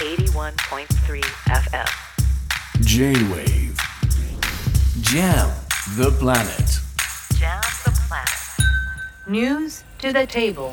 [0.00, 1.84] 81.3 FM.
[2.80, 3.76] J-Wave
[5.02, 5.50] Jam
[5.98, 6.80] the planet
[7.38, 9.28] Jam the planet.
[9.28, 10.72] News to the table.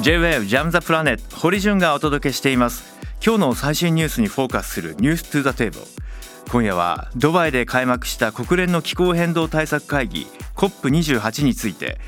[0.00, 2.84] J-Wave ジャムザプラネット堀潤がお届けしています
[3.20, 5.84] 今日の最新ニュースにフォーカスするニュース to the table
[6.52, 11.98] 今夜はドバイで開幕した国連の気候変動対策会議 COP28 について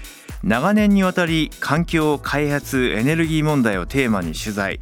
[0.45, 4.79] 長年にわたり環境開発エネルギー問題をテーマに取材。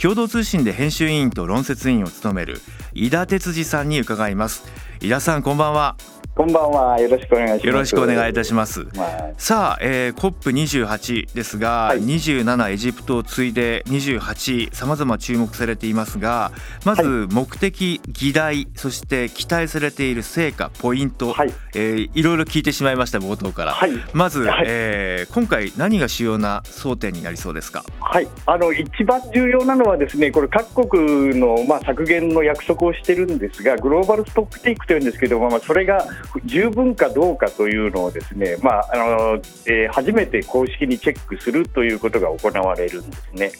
[0.00, 2.60] 共同通信で編集委員と論説委員を務める
[2.92, 4.70] 井田哲司さんに伺います。
[5.00, 5.96] 井田さんこんばんは。
[6.38, 7.00] こんばんは。
[7.00, 7.66] よろしくお願いします。
[7.66, 8.82] よろしくお願いいたします。
[8.96, 9.34] はい。
[9.38, 11.98] さあ、えー、COP28 ですが、はい。
[12.00, 16.52] 27エジプトを次いで28さまざま注目されていますが
[16.84, 21.52] まず目的、議題そして期待されている成果ポイント、はい。
[21.74, 23.90] えーいろいろ聞いてしまいました冒頭から、はい。
[24.12, 24.64] まず、はい。
[24.68, 27.84] えー今回何が主要な争点になりそうですか？
[27.98, 36.06] はい、あの一番重要なのはですね、これ各国のまあ削減の約束をしてるんですが、グローバルストックテイクというんですけども、まあそれが
[36.44, 39.34] 十分かどうかというのをですね、まああの
[39.66, 43.52] えー初めて公式にチェックするということが行われるんですね。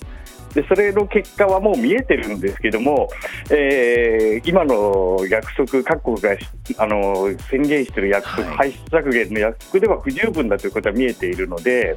[0.54, 3.08] でそれの結果はもう見えてるんですけども、
[3.50, 6.30] えー今の約束、各国が
[6.78, 8.56] あの宣言している約束、はい。
[8.56, 11.96] 排出削減の約束では不十分だということは見えているので、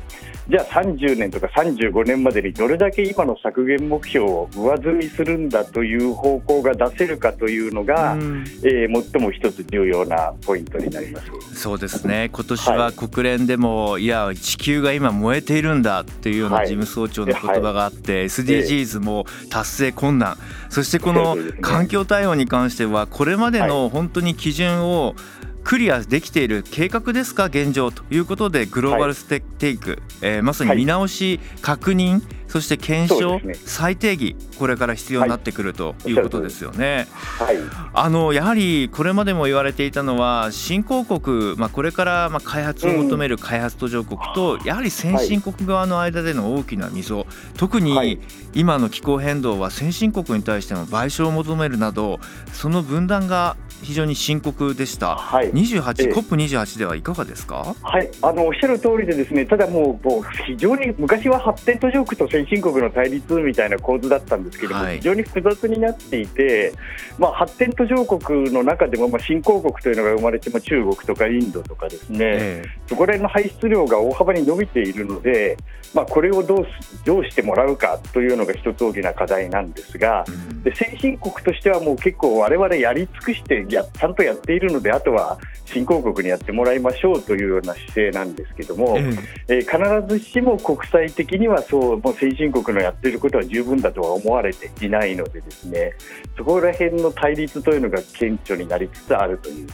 [0.49, 8.45] じゃあ30年とか35年までにどれだけ今の削減目標を上積みするんだという方向が出せるかというのが、うん。
[8.63, 11.59] えー最も一つ重要なポイントになります。
[11.61, 12.29] そうですね。
[12.31, 12.93] 今年ははい。
[12.93, 16.67] 国連でも、い、や地球が今燃えているんだっていうようなはい。
[16.67, 20.37] 事務総長の言葉があって、SDGs も達成困難。
[20.69, 25.15] そしてこの環境対応に関してはこれまでの本当に基準を
[25.63, 27.45] クリアできている計画ですか？
[27.45, 33.53] 現状ということでグローバルステテイク、えーまさに見直し、確認そして検証、ね。
[33.55, 36.11] 再定義これから必要になってくるとい。
[36.11, 37.07] うことですよね。
[37.39, 37.57] はい。
[37.93, 47.25] あのやはりこれまでも言われていたのは新興国、まあ、これからまあ開発を求める開発途上国と、やはり先進国側の間での大きな溝、
[47.57, 48.19] 特はにい。
[48.53, 52.19] 今の気候変動は先進国に対しての賠償を求めるなど
[52.51, 55.15] その分断が非常に深刻でした。
[55.15, 55.51] はい。
[55.51, 56.13] 28、ええ。
[56.13, 57.75] COP28 ではいかがですか？
[57.81, 64.97] はい、あのおっしゃる通りで、ですねただもう、もう非常に昔は発展途上国と先進国の対立みたいな構図だったんですけども、はい。
[64.97, 66.73] 非常に複雑になっていて、
[67.17, 75.57] まあ、発展途上国の中でも、まあ、新興国というのが生まれても中国とかインドとかですね、えそこら辺の排出量が大幅に伸びているので、
[75.93, 80.31] まあ、これをどうすどうしてもらうかというのが一つ大きな課題なんですがえ。
[80.31, 80.63] うん。
[80.63, 89.01] で先進国としてはもう結構我々やり尽くしてやちゃんとやっているのであとは新興国にやってもらいましょうというような姿勢なんですけども、え
[89.47, 89.59] え。
[89.59, 95.93] ー必ずしも国際的にはそうもう先先進国のやってることは十分だとは思われていないのでですね
[96.37, 99.67] そこら辺の対立というのが顕著になりつつあるという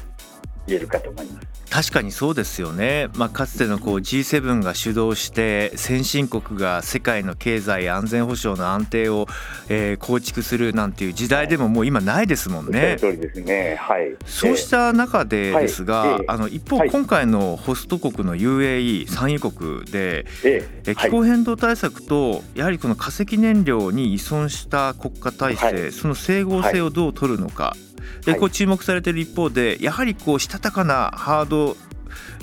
[0.68, 1.48] 言えるかと思います。
[1.70, 9.28] 確かにそうですよね、まあ、かつてのこう G7 が主導して先進国が世界の経済安全保障の安定を、
[9.70, 12.98] えー構築するなんていう時代でももう今ないですもんね。
[13.00, 13.76] 通りですね。
[13.80, 14.16] はい。
[14.26, 27.76] そうした中でですが、はいええあの一方、はい今回のホスト国の UAE 産油国で、えええ気候変動対策とやはりこの化石燃料に依存した国家体制、はいその整合性をどう取るのか、
[28.26, 28.40] ではい。
[28.40, 31.78] こう注目されている一方でやはりこうしたたかなハード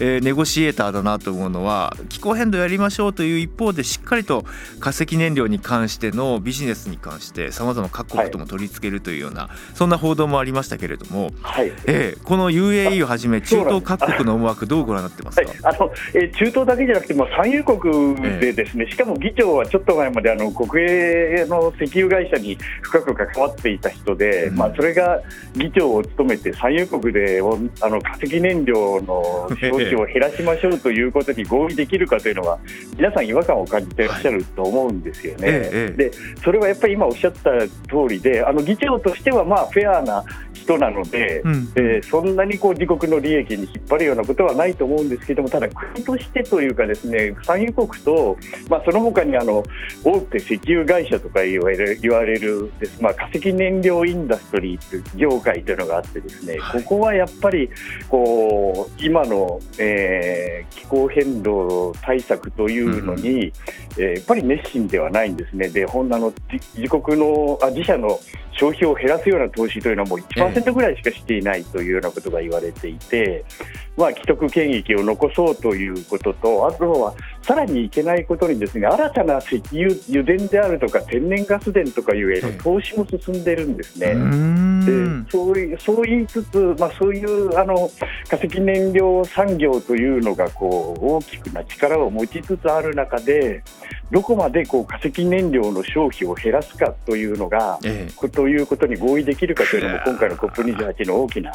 [0.01, 4.45] えーネゴシエーターだなと思うのは気候変動やりましょうという一方でしっかりと
[4.81, 11.73] 化石燃料に関してのビジネスに関してさまざま各国とも取り付けるというような、そんな報道もありましたけれども、はい。
[11.87, 24.57] えーこの UAE をはじめ中東各国の思惑どうご覧になってますか、はい、あのえー中東だけじゃなくて、まあ、産油国でですね、しかも議長はちょっと前まであの国営の石油会社に深く関わっていた人で、うん。
[24.57, 25.21] まあ、それが
[25.55, 32.59] 議長を務めて産油国でおあの化石燃料の消費を減らしましょうということに合意できるかというのは、
[32.97, 35.41] 皆さん違和感を感じていらっしゃると思うんですよね。
[35.45, 36.11] ええで
[36.43, 41.73] それはやっぱり今おっしゃった通りで、あの議長としてはまあフェアな人なので、うん。
[41.77, 48.37] えーそんなにこう自国の利益に引っ張るようなことはないと思うんですけども、ただ国としてというか、ですね産油国と、
[48.69, 49.65] まあ、その他にあの
[50.05, 56.83] 大手石油会社とか言われる言われるです、まあ、化石燃料インダストリー業界というのがあって、ですね、はい。
[56.83, 57.71] ここはやっぱり
[58.09, 63.53] こう今の、えー気候変動対策というのに、
[63.99, 65.69] えーやっぱり熱心ではないんですね。
[65.69, 68.19] でほんあの自自国のあ自社の
[68.53, 73.45] 消費を減らすような投資というのはもう1%ぐらいしかしていないというようなことが言われていて、
[73.97, 84.15] まあ、既得権益を残そうということと、あとはさらにいけないことにですね新たな石油油田であるとか天然ガス田とかいうへの投資も進んでるんですね。
[84.87, 87.91] でそういそう言いつつ、まあ、そういうあの
[88.31, 93.63] 化石燃料産業というのがこう大きくな力を持ちつつある中で
[94.11, 101.53] どこまでこう化石燃料の消費を減らすかというのが、ええ、ということに合意できるかというのも今回の COP28 の大きな、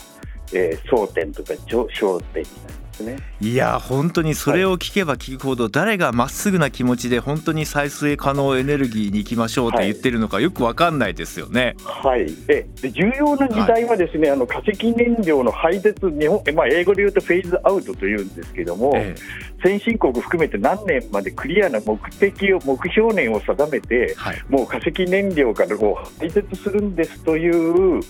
[0.54, 1.88] えー、争点とか焦
[2.22, 2.89] 点になります。
[3.00, 3.18] ですね。
[3.42, 11.76] いや本当にそれを聞けば聞くほど、誰がまっすぐな気持ちで本当に再生可能エネルギーに行きましょうと言ってるのかよく分かんないですよね。
[11.84, 19.22] はい、で重要な時代はですね、はい、あの化石燃料の廃絶日本、まあ、英語で言うとフェーズアウトというんですけども、ええ、
[19.64, 28.02] 先進国含めて何年までクリアな目的を目標年を定めて、はい、もう化石燃料からこう廃絶するんですという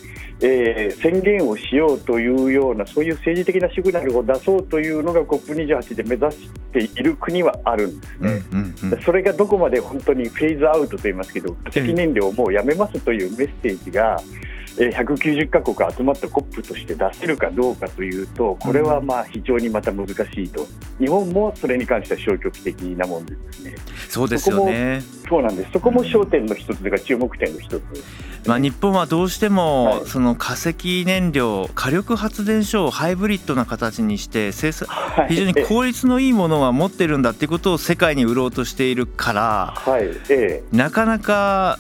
[0.42, 8.18] えー、宣言をしようというようなそういう政治的なシグナルを出そうというのが COP28 で目指している国はあるんです。
[8.20, 14.22] ね、うんうんうん、それがどこまで本当にフェーズアウトと言いますけど化石燃料をもうやめますというメッセージが、
[14.88, 20.66] 190か国集まった COP として出せるかどうかというとこれはまあ非常にまた難しいと。
[21.00, 23.76] 日本もそれに関しては消極的なもんですね。
[24.08, 25.02] そうですよね。
[25.28, 25.72] そうなんです。
[25.72, 27.84] そこも焦点の一つというか注目点の一つ、
[28.48, 39.74] まあ、日本はどうしてもその化石燃料火力発電所をハイブリッドな形にして非常に効率のいいものは持ってるんだっていうことを世界に売ろうとしているから、
[40.72, 41.78] なかなか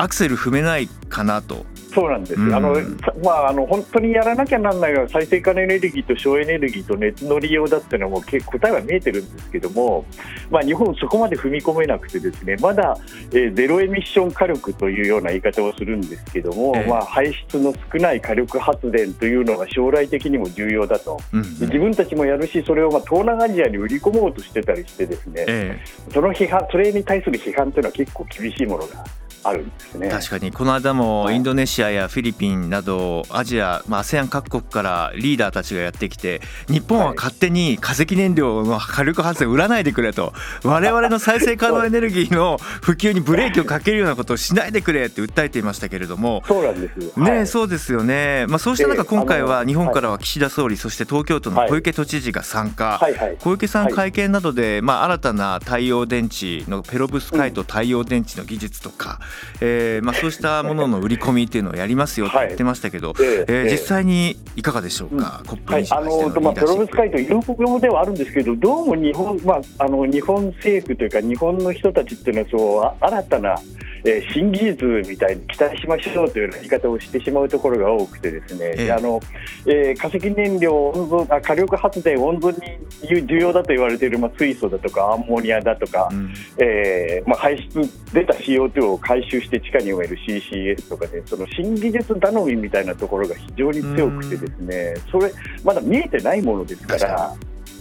[0.00, 1.66] アクセル踏めないかなと。
[1.92, 2.76] そうなんです、うん、あの
[3.24, 10.04] まあ、あの本当にやらなきゃならないのは再生可能エネルギーと省エネルギーと熱の利用だっていうのはもう答えは見えてるんですけども、
[10.50, 12.96] まあ、日本、そこまで踏み込めなくてですねまだ、
[13.32, 29.04] えー、ゼロエミッション火力というような言い方をするんですけども、えー、まあ、排出の少ない火力発電というのが将来的にも重要だと、うんうん、自分たちもやるしそれをまあ東南アジアに売り込もうとしてたりしてですね、えー、その批判それに対する批判というのは結構厳しいものが
[29.44, 30.08] あるんですね。
[30.08, 40.32] 確かにこの間もインドネシアやフィリピンなどアジア、まあ、ASEAN 各国からリーダーたちがやってきて日本は勝手に化石燃料の火力発電売らないでくれと。
[40.64, 46.42] 我々の再生可能エネルギーの普及にブレーキをかけるようなことをしないでくれって訴えていましたけれども。
[46.46, 47.18] そうなんです。
[47.18, 53.00] ね、そうですよね、まあ、そうした中今回は日本からは岸田総理そして東京都の小池都知事が参加、
[53.40, 59.20] 小池さん会見などで、まあ、新たな太陽電池のペロブスカイト太陽電池の技術とか、
[59.60, 73.56] えーまあ、そうしたものの売り込みっていうのをやりますよって言ってましたけど、はい、えー、えー、実際にいかがでしょうか、うん、はい、あのまあ、プロブス会という用ではあるんですけど、どうも日本,、まあ、あの日本政府というか、日本の人たちっていうのはそう、新たな
[74.04, 79.20] えー、新技術みたいに期待しましょうというような言い方をしてしまうところが多くてですね、えー、あの
[79.66, 95.32] えー、化石燃料温存あ火力発電温存に重要だと言われている、まあ、水素だとかアンモニアだとか、うん、えー、まあ、排出出た CO2 を回収して地下に埋める CCS とかでその新技術頼みみたいなところが非常に強くてですね、それ
[95.64, 97.34] まだ見えてないものですから。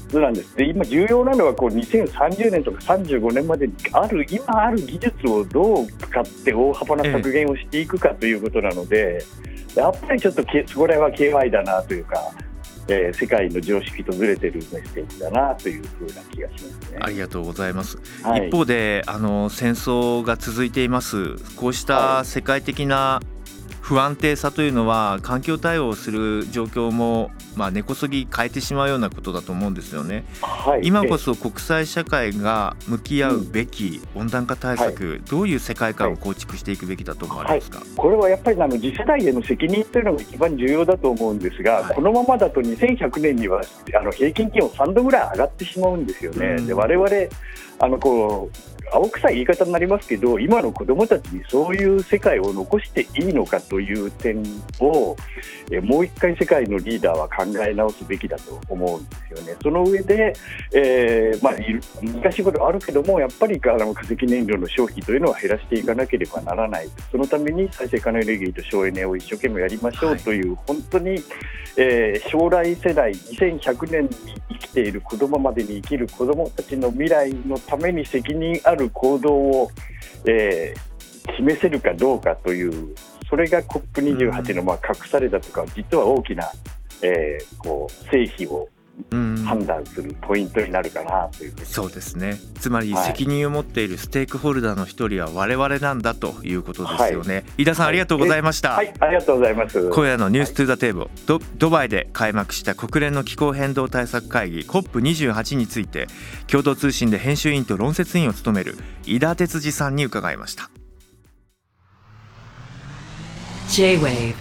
[0.09, 9.23] そうなんですで今、重要なのはこう2030年とか35年までにある今ある技術をどう使って大幅な削減をしていくかということなので、
[9.75, 12.31] やっぱりちょっとそれは KY だなというか。
[12.89, 16.99] えー、世界の常識とずれてるメッセージだなというふうな気がしますね。
[17.01, 17.97] ありがとうございます。
[18.23, 21.35] はい、一方であの戦争が続いています。
[21.55, 23.19] こうした世界的な
[23.81, 30.25] 不安定さというのは環境対応する状況も、まあ、根こそぎ変えてしまうようなことだと思うんですよね。
[30.41, 43.61] はい、今こそ国際社会が向き合うべき温暖化対策、はい、どういう世界観を構築していくべきだと思われますか、はい、これはやっぱりあの次世代への責任というのが一番重要だと思うんですが、このままだと2100年には
[43.99, 46.61] あの平均気温3度ぐらい上がってしまうんですよね。
[46.61, 47.09] で我々
[47.79, 54.43] あのこう青臭い言い方になりますけど今の子どもたちにそういう世界を残していいのかという点
[54.79, 55.15] を
[55.71, 59.55] えもう一回世界のリーダーは考え直すべきだと思うんですよね。
[59.61, 60.33] その上で、
[60.73, 61.53] えー、まあ、
[62.21, 71.21] 難しいことはあるけどもやっぱりあの化石燃料の消費というのは減らしていかなければならないそのために再生可能エネルギーと省エネを一生懸命やりましょうという、はい、本当に、
[71.75, 74.09] えー、将来世代2100年に
[74.51, 79.71] 生きている子どもまでに生きる子どもたちの未来のために責任ある行動を、
[80.25, 82.95] えー、示せるかどうかという
[83.29, 86.49] それが COP28 のまあ隠されたとか実は大きな、
[87.01, 88.76] えー、こう成否をうん
[89.11, 91.65] 判断するポイントになるかなというふうに。
[91.65, 92.39] そうですね。
[92.59, 93.07] つまりはい。
[93.07, 99.89] 責任を持っているステークホルダーの一人は我々なんだということですよね、飯田さんありがとうございました、はい、ありがとうございます。
[99.89, 106.07] 今夜のニューストゥザテーブルドドバイで開幕した国連の気候変動対策会議 COP28 について
[106.47, 110.69] 共同通信で編集員と論説員を務める井田哲司さんに伺いました。
[113.69, 114.35] J-Wave.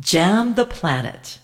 [0.00, 1.40] Jam the Planet